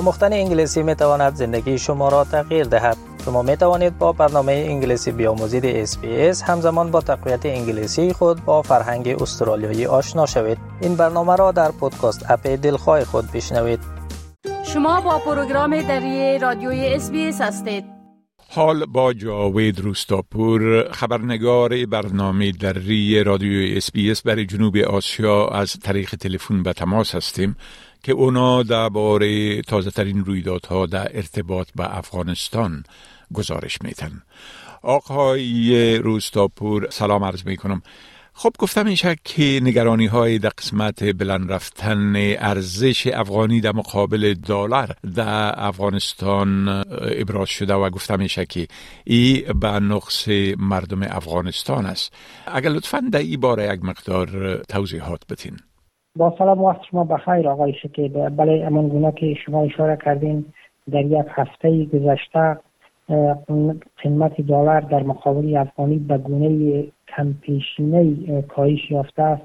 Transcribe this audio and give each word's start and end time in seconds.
آموختن 0.00 0.32
انگلیسی 0.32 0.82
می 0.82 0.94
تواند 0.94 1.34
زندگی 1.34 1.78
شما 1.78 2.08
را 2.08 2.24
تغییر 2.24 2.64
دهد. 2.64 2.96
شما 3.24 3.42
می 3.42 3.56
توانید 3.56 3.98
با 3.98 4.12
برنامه 4.12 4.52
انگلیسی 4.52 5.12
بیاموزید 5.12 5.66
اس 6.04 6.42
همزمان 6.42 6.90
با 6.90 7.00
تقویت 7.00 7.46
انگلیسی 7.46 8.12
خود 8.12 8.44
با 8.44 8.62
فرهنگ 8.62 9.08
استرالیایی 9.08 9.86
آشنا 9.86 10.26
شوید. 10.26 10.58
این 10.80 10.96
برنامه 10.96 11.36
را 11.36 11.52
در 11.52 11.70
podcast 11.70 12.30
app 12.30 12.46
دلخواه 12.46 13.04
خود 13.04 13.32
بشنوید. 13.32 13.80
شما 14.64 15.00
با 15.00 15.18
پروگرام 15.18 15.82
دری 15.82 16.38
رادیوی 16.38 16.94
اس 16.94 17.10
هستید. 17.40 17.84
حال 18.52 18.86
با 18.86 19.12
جاوید 19.12 19.80
روستاپور 19.80 20.92
خبرنگار 20.92 21.86
برنامه 21.86 22.52
دری 22.52 23.24
رادیوی 23.24 23.78
اس 24.10 24.22
برای 24.22 24.46
جنوب 24.46 24.76
آسیا 24.76 25.48
از 25.48 25.76
طریق 25.82 26.14
تلفن 26.14 26.62
به 26.62 26.72
تماس 26.72 27.14
هستیم 27.14 27.56
که 28.02 28.12
اونا 28.12 28.62
درباره 28.62 29.62
تازه 29.62 29.90
ترین 29.90 30.24
رویدادها 30.24 30.86
در 30.86 31.16
ارتباط 31.16 31.68
به 31.76 31.98
افغانستان 31.98 32.84
گزارش 33.34 33.78
میتن 33.82 34.22
آقای 34.82 35.96
روستاپور 35.98 36.90
سلام 36.90 37.24
عرض 37.24 37.46
می 37.46 37.56
کنم 37.56 37.82
خب 38.32 38.52
گفتم 38.58 38.94
شک 38.94 39.18
که 39.24 39.60
نگرانی 39.62 40.06
های 40.06 40.38
در 40.38 40.48
قسمت 40.48 41.04
بلند 41.04 41.52
رفتن 41.52 42.16
ارزش 42.16 43.06
افغانی 43.06 43.60
در 43.60 43.72
مقابل 43.72 44.34
دلار 44.34 44.94
در 45.14 45.66
افغانستان 45.66 46.68
ابراز 47.00 47.48
شده 47.48 47.74
و 47.74 47.90
گفتم 47.90 48.18
این 48.18 48.28
که 48.28 48.68
ای 49.04 49.40
به 49.60 49.68
نقص 49.68 50.28
مردم 50.58 51.02
افغانستان 51.02 51.86
است. 51.86 52.12
اگر 52.46 52.70
لطفا 52.70 53.02
در 53.12 53.18
این 53.18 53.40
باره 53.40 53.74
یک 53.74 53.84
مقدار 53.84 54.56
توضیحات 54.68 55.20
بتین 55.28 55.56
با 56.16 56.34
سلام 56.38 56.62
وقت 56.62 56.82
شما 56.90 57.04
بخیر 57.04 57.48
آقای 57.48 57.72
شکیب 57.72 58.28
بله 58.36 58.66
امان 58.66 58.88
گونه 58.88 59.12
که 59.12 59.34
شما 59.34 59.62
اشاره 59.62 59.96
کردین 59.96 60.44
در 60.90 61.04
یک 61.04 61.26
هفته 61.28 61.84
گذشته 61.84 62.56
قیمت 63.96 64.40
دلار 64.40 64.80
در 64.80 65.02
مقابل 65.02 65.56
افغانی 65.56 65.98
به 65.98 66.18
گونه 66.18 66.84
کمپیشینه 67.16 68.42
کاهش 68.42 68.90
یافته 68.90 69.22
است. 69.22 69.42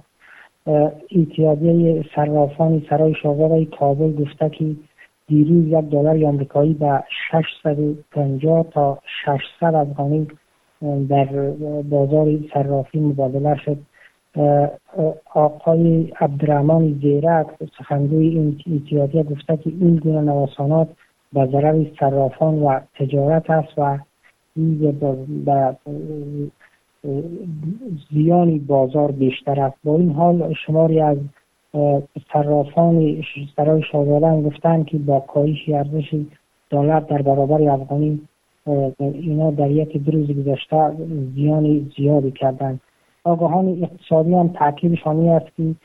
اتحادیه 1.16 2.06
صرافان 2.16 2.84
سرای 2.90 3.14
شاغل 3.24 3.66
کابل 3.66 4.24
گفته 4.24 4.50
که 4.50 4.76
دیروز 5.28 5.68
یک 5.68 5.90
دلار 5.92 6.26
آمریکایی 6.26 6.74
به 6.74 7.04
650 7.32 8.66
تا 8.72 9.00
600 9.26 9.76
افغانی 9.76 10.28
در 11.10 11.26
بازار 11.90 12.28
صرافی 12.54 13.00
مبادله 13.00 13.56
شد. 13.56 13.78
آقای 15.34 16.12
عبدالرحمن 16.20 17.00
زیرک 17.02 17.48
سخنگوی 17.78 18.28
این 18.28 18.62
اتحادیه 18.76 19.24
گفته 19.24 19.58
که 19.58 19.70
این 19.82 19.96
گونه 19.96 20.22
نوسانات 20.22 20.88
به 21.34 21.46
ضرر 21.46 21.86
صرافان 22.00 22.64
و 22.64 22.80
تجارت 23.00 23.50
است 23.50 23.74
و 23.78 23.98
به 25.46 25.76
زیانی 28.12 28.60
بازار 28.60 29.12
بیشتر 29.12 29.60
است. 29.62 29.78
با 29.84 29.96
این 29.96 30.12
حال 30.12 30.54
شماری 30.66 31.02
از 31.02 31.18
صرافان 32.34 33.24
سرای 33.56 33.84
شاغلان 33.92 34.42
گفتند 34.44 34.86
که 34.86 34.98
با 34.98 35.20
کاهش 35.20 35.70
ارزش 35.70 36.16
دلار 36.70 37.00
در 37.00 37.22
برابر 37.22 37.70
افغانی 37.70 38.22
اینا 39.00 39.52
در 39.52 39.72
یک 39.72 39.98
دو 39.98 40.12
روز 40.12 40.32
گذشته 40.32 40.92
زیان 41.36 41.92
زیادی 41.98 42.32
کردند. 42.32 42.80
آگاهان 43.26 43.84
اقتصادی 43.84 44.34
هم 44.34 44.48
تاکیدشانی 44.48 45.30
است 45.30 45.46
که 45.58 45.76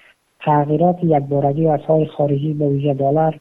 تغییرات 0.41 1.05
یک 1.05 1.23
بارگی 1.23 1.67
ارزهای 1.67 2.07
خارجی 2.07 2.53
به 2.53 2.69
ویژه 2.69 2.95
دلار 2.95 3.41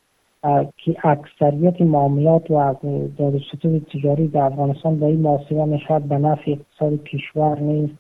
که 0.78 0.96
اکثریت 1.04 1.82
معاملات 1.82 2.52
و 2.52 2.76
دادستون 3.18 3.80
تجاری 3.80 4.28
در 4.28 4.42
افغانستان 4.42 5.00
به 5.00 5.06
این 5.06 5.22
محاسبه 5.22 5.66
می‌شود 5.66 6.04
به 6.04 6.18
نفع 6.18 6.52
اقتصاد 6.52 7.04
کشور 7.04 7.60
نیست. 7.60 7.94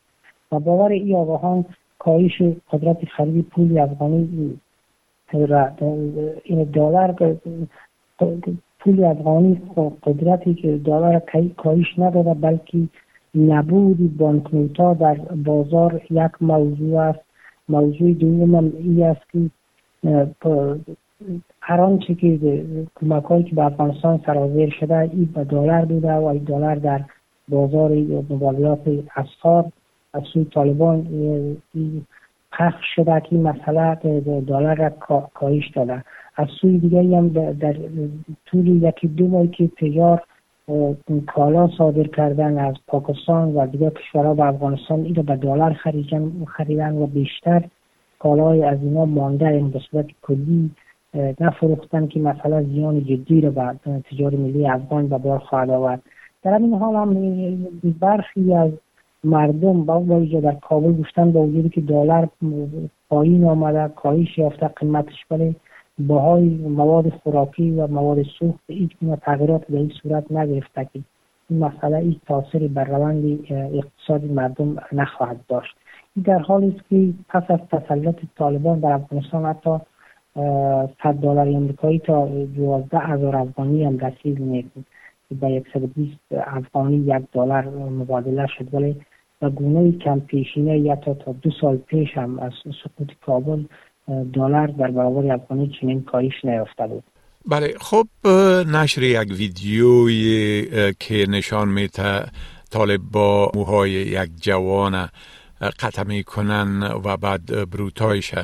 و 0.51 0.59
باور 0.59 0.91
این 0.91 1.15
آگاهان 1.15 1.65
کاهش 1.99 2.41
قدرت 2.71 3.05
خرید 3.05 3.45
پول 3.45 3.79
افغانی 3.79 4.59
این 6.43 6.63
دلار 6.63 7.37
پول 8.79 9.03
افغانی 9.03 9.61
قدرتی 10.03 10.53
که 10.53 10.77
دلار 10.77 11.21
کاهش 11.57 11.99
نداده 11.99 12.33
بلکه 12.33 12.77
نبود. 13.35 14.17
بانکنوتا 14.17 14.93
در 14.93 15.13
بازار 15.45 16.01
یک 16.09 16.31
موضوع 16.41 16.99
است. 16.99 17.19
موضوع 17.69 18.13
دوم 18.13 18.73
ای 18.77 19.03
است 19.03 19.21
که 19.31 19.49
هر 21.61 21.81
آنچه 21.81 22.15
که 22.15 22.39
کمک 22.95 23.23
هایی 23.23 23.43
که 23.43 23.55
به 23.55 23.65
افغانستان 23.65 24.21
سرازیر 24.25 24.75
شده 24.79 24.97
این 24.97 25.29
به 25.35 25.43
دلار 25.43 25.85
بوده 25.85 26.13
و 26.13 26.25
این 26.25 26.43
دلار 26.43 26.75
در 26.75 27.01
بازار 27.49 27.91
مبادلات 28.29 28.79
اسعار 29.15 29.71
از 30.13 30.23
سوی 30.33 30.45
طالبان 30.45 31.07
پخش 32.51 32.85
شده 32.95 33.21
که 33.21 33.35
مسئله 33.35 33.95
دلار 34.47 34.75
را 34.75 34.89
کاهش 35.33 35.71
داده. 35.75 36.03
از 36.35 36.47
سوی 36.61 36.77
دیگه 36.77 37.17
هم 37.17 37.29
در 37.53 37.75
طول 38.45 38.67
یکی 38.67 39.07
دو 39.07 39.27
ماهی 39.27 39.47
که 39.47 39.67
تجار 39.67 40.23
کالا 41.27 41.67
صادر 41.77 42.07
کردن 42.07 42.57
از 42.57 42.75
پاکستان 42.87 43.53
و 43.53 43.67
دیگر 43.67 43.89
کشورها 43.89 44.33
به 44.33 44.45
افغانستان 44.45 44.99
این 44.99 45.13
به 45.13 45.35
دلار 45.35 45.73
خریدن 46.47 46.97
و 46.97 47.07
بیشتر 47.07 47.63
کالای 48.19 48.63
از 48.63 48.77
اینا 48.81 49.05
مانده 49.05 49.47
این 49.47 49.69
به 49.69 49.79
صورت 49.91 50.05
کلی 50.21 50.71
نفروختن 51.39 52.07
که 52.07 52.19
مثلا 52.19 52.63
زیان 52.63 53.03
جدی 53.03 53.41
رو 53.41 53.51
به 53.51 53.73
تجار 54.11 54.35
ملی 54.35 54.67
افغان 54.67 55.07
به 55.07 55.17
بار 55.17 55.39
خواهد 55.39 55.69
آورد. 55.69 56.01
در 56.43 56.53
این 56.53 56.73
حال 56.73 56.95
هم 56.95 57.67
برخی 57.99 58.53
از 58.53 58.71
مردم 59.23 59.83
با 59.83 59.99
وجود 59.99 60.43
در 60.43 60.55
کابل 60.55 60.91
گفتن 60.91 61.31
با 61.31 61.39
وجودی 61.39 61.69
که 61.69 61.81
دلار 61.81 62.29
پایین 63.09 63.45
آمده 63.45 63.93
کاهش 63.95 64.37
یافته 64.37 64.67
قیمتش 64.67 65.25
ولی 65.31 65.55
باهای 65.99 66.49
مواد 66.49 67.09
خوراکی 67.09 67.71
و 67.71 67.87
مواد 67.87 68.23
سوخت 68.39 68.59
هیچ 68.67 68.91
گونه 69.01 69.15
تغییرات 69.15 69.67
به 69.67 69.77
این 69.77 69.91
صورت 70.01 70.31
نگرفته 70.31 70.89
که 70.93 70.99
این 71.49 71.59
مسئله 71.59 71.97
هیچ 71.97 72.17
تاثیری 72.27 72.67
بر 72.67 72.83
روند 72.83 73.39
اقتصادی 73.49 74.27
مردم 74.27 74.75
نخواهد 74.91 75.39
داشت. 75.47 75.75
این 76.15 76.23
در 76.23 76.39
حالی 76.39 76.67
است 76.67 76.89
که 76.89 77.13
پس 77.29 77.43
از 77.51 77.59
تسلط 77.71 78.15
طالبان 78.37 78.79
در 78.79 78.91
افغانستان 78.91 79.45
حتی 79.45 79.77
صد 81.03 81.13
دلار 81.21 81.47
امریکایی 81.47 81.99
تا 81.99 82.25
دوازده 82.55 82.99
هزار 82.99 83.35
افغانی 83.35 83.83
هم 83.83 83.97
رسید 83.97 84.39
می‌کنه 84.39 84.83
به 85.41 85.63
120 85.73 86.17
افغانی 86.31 86.95
یک 86.95 87.23
دلار 87.33 87.69
مبادله 87.89 88.47
شد. 88.47 88.73
ولی 88.73 88.95
و 89.41 89.49
گونه 89.49 89.91
کم 89.91 90.19
پیشینه 90.19 90.79
یا 90.79 90.95
تا 90.95 91.13
تا 91.13 91.31
دو 91.31 91.51
سال 91.61 91.77
پیش 91.77 92.17
هم 92.17 92.39
از 92.39 92.51
سقوط 92.83 93.11
کابل 93.25 93.63
دلار 94.33 94.67
در 94.67 94.91
برابر 94.91 95.33
افغانی 95.33 95.71
چنین 95.81 96.03
کاهش 96.03 96.33
نیافته 96.43 96.87
بود. 96.87 97.03
بله 97.45 97.73
خب 97.79 98.07
نشر 98.67 99.03
یک 99.03 99.31
ویدیوی 99.37 100.93
که 100.99 101.25
نشان 101.29 101.69
میته 101.69 102.25
طالب 102.71 103.01
با 103.11 103.51
موهای 103.55 103.91
یک 103.91 104.29
جوان 104.41 105.07
قطع 105.79 106.03
می‌کنن 106.03 106.83
و 107.05 107.17
بعد 107.17 107.69
بروتایش 107.69 108.35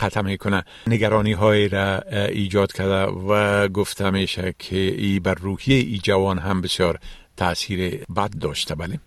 قطع 0.00 0.20
می‌کنه 0.20 0.62
نگرانی 0.86 1.32
های 1.32 1.68
را 1.68 2.00
ایجاد 2.28 2.72
کرده 2.72 3.12
و 3.28 3.68
گفته 3.68 4.10
میشه 4.10 4.54
که 4.58 4.76
ای 4.76 5.20
بر 5.20 5.34
روحیه 5.34 5.76
ای 5.76 5.98
جوان 6.02 6.38
هم 6.38 6.60
بسیار 6.60 6.98
تاثیر 7.36 8.04
بد 8.16 8.38
داشته. 8.40 8.74
بله. 8.74 8.98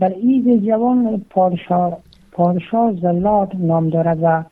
بله 0.00 0.16
ای 0.16 0.60
جوان 0.66 1.24
پادشاه 1.30 1.98
پادشاه 2.32 2.92
زلات 3.02 3.48
نام 3.54 3.90
دارد 3.90 4.18
و 4.22 4.44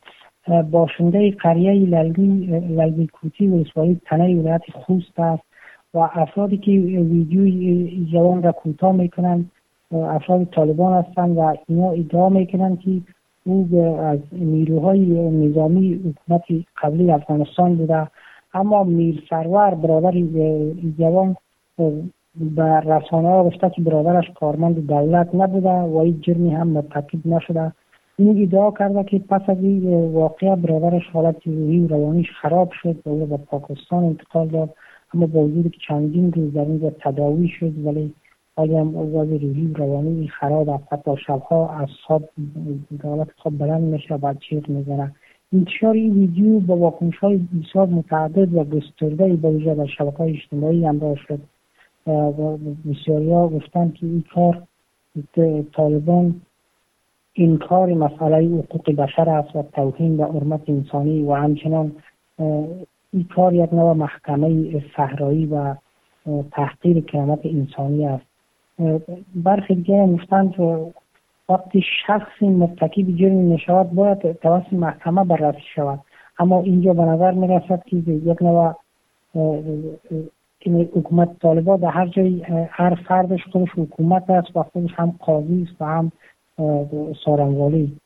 باشنده 0.70 1.31
قریه 1.31 1.72
للگی 1.72 3.06
کوتی 3.06 3.48
و 3.48 3.56
اسوایی 3.56 4.00
تنه 4.06 4.36
ولایت 4.36 4.62
خوست 4.72 5.21
است 5.21 5.42
و 5.95 5.98
افرادی 5.98 6.59
که 6.59 6.71
ویدیوی 6.71 8.06
جوان 8.12 8.42
را 8.42 8.53
کوتاه 8.53 8.92
می‌کنند 8.92 9.50
افراد 9.92 10.45
طالبان 10.45 11.04
هستند 11.04 11.36
و 11.36 11.54
اینا 11.68 11.91
ادعا 11.91 12.28
می‌کنند 12.28 12.80
که 12.80 13.00
او 13.45 13.68
از 14.00 14.18
نیروهای 14.33 15.30
نظامی 15.30 15.95
حکومت 15.95 16.42
قبلی 16.83 17.10
افغانستان 17.10 17.74
بوده. 17.74 18.09
اما 18.54 18.84
میر 18.84 19.22
سرور 19.30 19.74
برادر 19.74 20.12
جوان 20.98 21.36
به 22.56 22.80
رسانه 22.80 23.28
ها 23.28 23.45
گفته 23.45 23.71
که 23.71 23.83
برادرش 23.83 24.30
کارمند 24.30 24.86
دولت 24.86 25.34
نبوده 25.34 25.71
و 25.71 25.97
این 25.97 26.21
جرمی 26.21 26.50
هم 26.50 26.68
مرتکب 26.68 27.27
نشده. 27.27 27.72
این 28.18 28.42
ادعا 28.42 28.70
کرده 28.70 29.04
که 29.04 29.18
پس 29.18 29.42
از 29.48 29.59
این 29.59 30.12
واقعه 30.12 30.56
برادرش 30.56 31.03
حالت 31.12 31.47
روحی 31.47 31.80
و 31.80 31.88
روانیش 31.88 32.26
خراب 32.42 32.72
شد 32.82 32.97
و 33.06 33.26
به 33.26 33.36
پاکستان 33.36 34.04
انتقال 34.04 34.48
داد 34.48 34.74
اما 35.15 35.26
با 35.26 35.41
وجود 35.41 35.70
که 35.70 35.78
چندین 35.88 36.32
روز 36.32 36.53
در 36.53 36.60
اینجا 36.60 36.91
تداوی 36.91 37.48
شد 37.48 37.86
ولی 37.86 38.15
حالی 38.56 38.76
هم 38.76 38.97
اوضاع 38.97 39.24
روحی 39.24 39.74
روانی 39.76 40.28
خراب 40.28 40.68
است. 40.68 40.92
حتی 40.92 41.10
شبها 41.26 41.70
از 41.70 41.88
خواب 42.06 42.28
حالت 43.03 43.28
خواب 43.36 43.59
بلند 43.59 43.82
میشه 43.82 44.16
بعد 44.16 44.38
چیغ 44.38 44.68
می‌زنه. 44.68 45.14
انتشار 45.53 45.94
این 45.94 46.12
ویدیو 46.12 46.60
با 46.60 46.76
واکنش 46.76 47.16
های 47.16 47.36
بسیار 47.36 47.86
متعدد 47.86 48.54
و 48.54 48.64
گسترده 48.64 49.36
با 49.36 49.50
ویژه 49.50 49.74
در 49.74 49.86
شبکه 49.86 50.21
اجتماعی 50.21 50.84
همراه 50.84 51.16
شد. 51.16 51.41
بسیاری 52.91 53.32
ها 53.32 53.48
گفتن 53.48 53.91
که 53.91 54.06
این 54.06 54.24
کار 54.34 54.62
طالبان 55.72 56.41
انکار 57.38 57.94
مسئله 57.94 58.58
حقوق 58.58 58.90
بشر 58.90 59.30
است 59.30 59.56
و 59.56 59.62
توهین 59.62 60.16
به 60.16 60.24
حرمت 60.24 60.60
انسانی 60.68 61.22
و 61.22 61.34
همچنان 61.34 61.92
این 63.12 63.24
کار 63.34 63.54
یک 63.54 63.74
نوع 63.74 63.92
محکمه 63.92 64.82
صحرایی 64.96 65.46
و 65.46 65.74
تحقیر 66.52 67.00
کرامت 67.00 67.40
انسانی 67.44 68.06
است. 68.06 68.26
برخی 69.34 69.74
دیگه 69.74 70.06
گفتند 70.06 70.52
که 70.52 70.86
وقتی 71.48 71.84
شخصی 72.06 72.48
مرتکب 72.48 73.16
جرم 73.16 73.32
می‌شود 73.32 73.90
باید 73.90 74.32
توسط 74.32 74.72
محکمه 74.72 75.24
بررسی 75.24 75.60
شود. 75.74 76.00
اما 76.38 76.60
اینجا 76.60 76.92
به 76.92 77.02
نظر 77.02 77.30
می 77.30 77.48
رسد 77.48 77.82
که 77.86 77.96
یک 77.96 78.42
نوع 78.42 78.74
حکومت 80.66 81.38
طالبا 81.38 81.76
در 81.76 81.90
هر 81.90 82.06
جای 82.06 82.42
هر 82.70 82.94
فردش 82.94 83.40
خودش 83.52 83.68
حکومت 83.76 84.30
است 84.30 84.56
و 84.56 84.62
خودش 84.62 84.90
هم 84.94 85.14
قاضی 85.18 85.66
است 85.70 85.82
و 85.82 85.84
هم 85.84 86.12
سارنوالی 87.25 87.97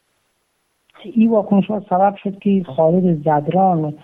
این 1.05 1.31
واکنش 1.31 1.67
ها 1.67 1.83
سبب 1.91 2.15
شد 2.23 2.39
که 2.39 2.63
خالد 2.77 3.23
زدران 3.23 3.95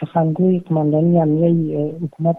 سخنگوی 0.00 0.58
قماندانی 0.58 1.20
امنیه 1.20 1.94
حکومت 2.02 2.36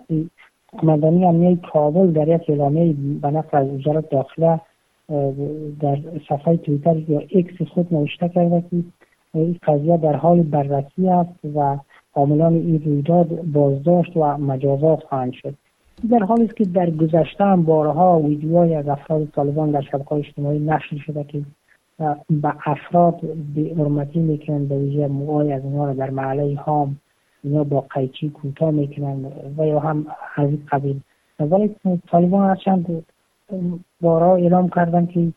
قماندانی 0.77 1.25
امنیه 1.25 1.55
کابل 1.55 2.11
در 2.11 2.27
یک 2.27 2.49
اعلامیه 2.49 2.95
به 3.21 3.27
نقل 3.31 3.57
از 3.57 3.67
وزارت 3.67 4.09
داخله 4.09 4.59
در 5.79 5.97
صفحه 6.29 6.57
تویتر 6.57 6.97
یا 6.97 7.19
اکس 7.19 7.67
خود 7.73 7.93
نوشته 7.93 8.29
کرده 8.29 8.63
که 8.69 8.83
این 9.33 9.57
قضیه 9.63 9.97
در 9.97 10.15
حال 10.15 10.41
بررسی 10.41 11.09
است 11.09 11.39
و 11.55 11.77
عاملان 12.13 12.53
این 12.53 12.83
رویداد 12.85 13.27
بازداشت 13.41 14.17
و 14.17 14.37
مجازات 14.37 15.03
خواهند 15.03 15.33
شد. 15.33 15.55
در 16.11 16.19
حالی 16.19 16.45
است 16.45 16.55
که 16.55 16.65
در 16.65 16.89
گذشته 16.89 17.43
هم 17.43 17.63
بارها 17.63 18.19
ویدیوهای 18.19 18.75
از 18.75 18.87
افراد 18.87 19.25
طالبان 19.25 19.71
در 19.71 19.81
شبکه 19.81 20.13
اجتماعی 20.13 20.59
نشر 20.59 20.97
شده 21.05 21.23
که 21.23 21.41
به 22.29 22.53
افراد 22.65 23.21
به 23.55 23.75
حرمتی 23.77 24.19
می‌کنند 24.19 24.69
به 24.69 24.77
ویژه 24.77 25.07
موهای 25.07 25.53
از 25.53 25.63
اینها 25.63 25.85
را 25.85 25.93
در 25.93 26.09
محله 26.09 26.55
هام 26.55 26.95
اینا 27.43 27.63
با 27.63 27.81
قیچی 27.81 28.29
کوتاه 28.29 28.71
می‌کنند 28.71 29.53
و 29.57 29.67
یا 29.67 29.79
هم 29.79 30.05
از 30.35 30.49
این 30.49 30.63
قبیل. 30.71 30.99
ولی 31.39 31.75
طالبان 32.07 32.49
هرچند 32.49 33.05
بارها 34.01 34.35
اعلام 34.35 34.69
کردن 34.69 35.05
که 35.05 35.31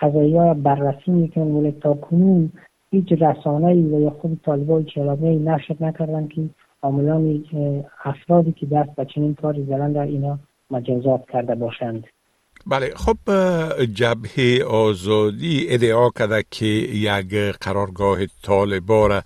قضایی 0.00 0.36
ها 0.36 0.54
بررسی 0.54 1.10
می‌کنن 1.10 1.52
ولی 1.52 1.72
تا 1.72 1.94
کنون 1.94 2.52
هیچ 2.90 3.12
رسانه 3.12 3.74
و 3.74 4.00
یا 4.00 4.10
خود 4.10 4.40
طالبان 4.44 4.84
چلامه 4.84 5.38
نشر 5.38 5.76
نکردن 5.80 6.28
که 6.28 6.42
عاملان 6.82 7.44
افرادی 8.04 8.52
که 8.52 8.66
دست 8.66 8.90
به 8.96 9.04
چنین 9.04 9.34
کاری 9.34 9.64
زدن 9.64 9.92
در 9.92 10.02
اینا 10.02 10.38
مجازات 10.70 11.30
کرده 11.32 11.54
باشند 11.54 12.04
بله 12.66 12.90
خب 12.96 13.16
جبهه 13.94 14.64
آزادی 14.70 15.66
ادعا 15.68 16.10
کرده 16.10 16.44
که 16.50 16.66
یک 16.66 17.34
قرارگاه 17.60 18.18
طالبا 18.42 19.06
را 19.06 19.22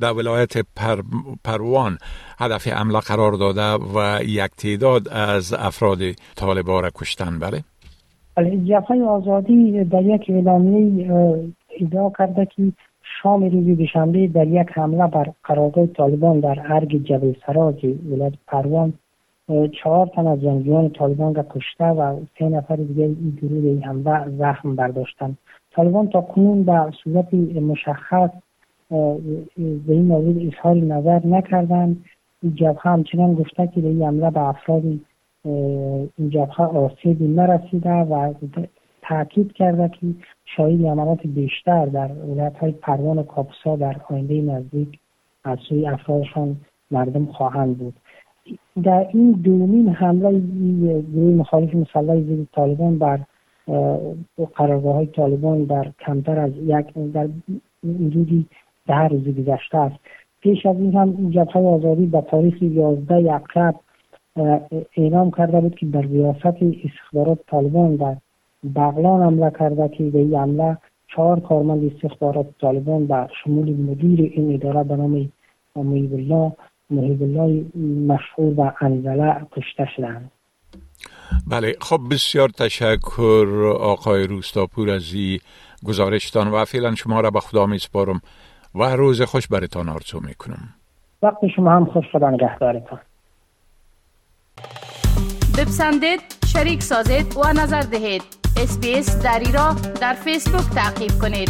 در 0.00 0.12
ولایت 0.12 0.58
پر، 0.76 1.02
پروان 1.44 1.98
هدف 2.38 2.68
حمله 2.68 3.00
قرار 3.00 3.32
داده 3.32 3.84
و 3.94 4.22
یک 4.22 4.50
تعداد 4.50 5.08
از 5.08 5.52
افراد 5.52 5.98
طالبا 6.36 6.80
را 6.80 6.90
کشتن 6.94 7.38
بله؟ 7.38 7.64
بله 8.34 8.56
جبهه 8.56 9.02
آزادی 9.02 9.84
در 9.84 10.02
یک 10.02 10.26
اعلامیه 10.28 11.12
ادعا 11.80 12.10
کرده 12.18 12.46
که 12.56 12.72
شام 13.22 13.44
روز 13.44 13.78
دوشنبه 13.78 14.26
در 14.26 14.46
یک 14.46 14.68
حمله 14.72 15.06
بر 15.06 15.32
قرارگاه 15.44 15.86
طالبان 15.86 16.40
در 16.40 16.62
ارگ 16.68 17.02
جبل 17.04 17.32
سراج 17.46 17.86
ولایت 18.10 18.32
پروان 18.46 18.92
چهار 19.82 20.06
تن 20.06 20.26
از 20.26 20.40
جنگیان 20.40 20.90
طالبان 20.90 21.34
را 21.34 21.46
کشته 21.50 21.84
و 21.84 22.20
سه 22.38 22.48
نفر 22.48 22.76
دیگه 22.76 23.04
این 23.04 23.38
گروه 23.42 23.64
این 23.64 23.82
حمله 23.82 24.36
زخم 24.38 24.76
برداشتن 24.76 25.36
طالبان 25.70 26.08
تا 26.08 26.20
کنون 26.20 26.62
به 26.62 26.92
صورت 27.04 27.34
مشخص 27.34 28.30
به 28.90 29.92
این 29.92 30.04
مورد 30.04 30.38
اظهار 30.46 30.76
نظر 30.76 31.26
نکردند. 31.26 32.04
این 32.42 32.54
جبهه 32.54 32.86
همچنان 32.92 33.34
گفته 33.34 33.66
که 33.66 33.80
به 33.80 33.88
این 33.88 34.02
حمله 34.02 34.30
به 34.30 34.40
افراد 34.40 34.82
این 34.84 36.30
جبهه 36.30 36.60
آسیبی 36.60 37.28
نرسیده 37.28 37.90
و 37.90 38.34
تاکید 39.08 39.52
کرده 39.52 39.88
که 39.88 40.06
شاید 40.56 40.86
عملات 40.86 41.26
بیشتر 41.26 41.86
در 41.86 42.12
ولایت 42.12 42.56
های 42.56 42.72
پروان 42.72 43.18
و 43.18 43.22
کاپسا 43.22 43.76
در 43.76 43.96
آینده 44.10 44.40
نزدیک 44.40 44.98
از 45.44 45.58
سوی 45.68 45.86
افرادشان 45.86 46.56
مردم 46.90 47.26
خواهند 47.26 47.78
بود. 47.78 47.94
در 48.82 49.06
این 49.12 49.32
دومین 49.32 49.88
حمله 49.88 50.40
گروه 51.12 51.34
مخالف 51.34 51.74
مسلح 51.74 52.20
ضد 52.20 52.44
طالبان 52.52 52.98
بر 52.98 53.20
قرارگاه 54.54 54.94
های 54.94 55.06
طالبان 55.06 55.64
در 55.64 55.92
کمتر 56.06 56.38
از 56.38 56.52
یک 56.56 57.12
در 57.12 57.28
حدودی 57.84 58.46
ده 58.86 59.08
روز 59.08 59.28
گذشته 59.28 59.78
است. 59.78 59.96
پیش 60.40 60.66
از 60.66 60.76
این 60.76 60.94
هم 60.94 61.30
جبهه 61.30 61.62
آزادی 61.62 62.06
به 62.06 62.20
تاریخ 62.20 62.62
11 62.62 63.34
اقرب 63.34 63.74
اعلام 64.96 65.30
کرده 65.30 65.60
بود 65.60 65.74
که 65.74 65.86
در 65.86 66.02
ریاست 66.02 66.46
استخبارات 66.84 67.38
طالبان 67.46 67.96
در 67.96 68.16
بغلان 68.74 69.22
حمله 69.22 69.50
کرده 69.58 69.88
که 69.88 70.04
به 70.04 70.18
این 70.18 70.34
حمله 70.34 70.78
چهار 71.16 71.40
کارمند 71.40 71.92
استخبارات 71.92 72.46
طالبان 72.60 73.06
به 73.06 73.28
شمول 73.44 73.74
مدیر 73.74 74.32
این 74.34 74.54
اداره 74.54 74.84
به 74.84 74.96
نام 74.96 75.32
محیب 75.76 76.14
الله 76.14 76.52
محیب 76.90 77.22
الله 77.22 77.64
مشهور 78.14 78.54
و 78.60 78.72
انزله 78.80 79.46
کشته 79.52 79.88
شدند 79.96 80.30
بله 81.50 81.74
خب 81.80 82.00
بسیار 82.10 82.48
تشکر 82.48 83.76
آقای 83.80 84.26
روستاپور 84.26 84.90
از 84.90 85.14
این 85.14 85.38
گزارشتان 85.84 86.48
و 86.48 86.64
فعلا 86.64 86.94
شما 86.94 87.20
را 87.20 87.30
به 87.30 87.40
خدا 87.40 87.66
میسپارم 87.66 88.20
و 88.74 88.82
روز 88.84 89.22
خوش 89.22 89.48
برتان 89.48 89.88
آرزو 89.88 90.20
می‌کنم 90.20 90.74
وقت 91.22 91.46
شما 91.56 91.70
هم 91.70 91.84
خوش 91.84 92.04
خدا 92.12 92.30
نگهدارتان 92.30 92.98
بپسندید 95.57 96.21
شریک 96.53 96.83
سازید 96.83 97.37
و 97.37 97.53
نظر 97.53 97.81
دهید 97.81 98.23
اسپیس 98.57 99.17
دری 99.17 99.51
را 99.51 99.75
در 100.01 100.13
فیسبوک 100.13 100.69
تعقیب 100.75 101.11
کنید 101.21 101.49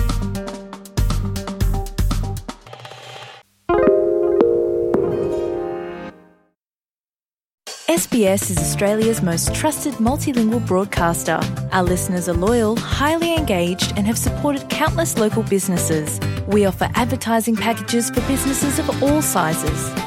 SBS 7.93 8.49
is 8.49 8.57
Australia's 8.57 9.21
most 9.21 9.53
trusted 9.53 9.93
multilingual 9.95 10.65
broadcaster. 10.65 11.39
Our 11.71 11.83
listeners 11.83 12.27
are 12.27 12.33
loyal, 12.33 12.75
highly 12.75 13.35
engaged, 13.35 13.93
and 13.95 14.07
have 14.07 14.17
supported 14.17 14.67
countless 14.69 15.17
local 15.17 15.43
businesses. 15.43 16.19
We 16.47 16.65
offer 16.65 16.89
advertising 16.95 17.55
packages 17.55 18.09
for 18.09 18.21
businesses 18.21 18.79
of 18.79 19.03
all 19.03 19.21
sizes. 19.21 20.06